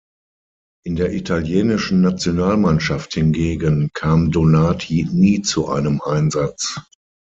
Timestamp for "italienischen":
1.13-2.01